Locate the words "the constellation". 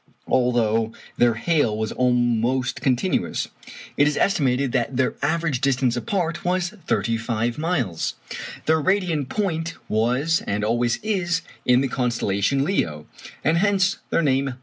11.81-12.63